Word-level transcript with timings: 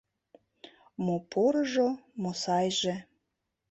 Мо 1.03 1.15
порыжо, 1.31 1.89
мо 2.21 2.31
сайже— 2.43 2.95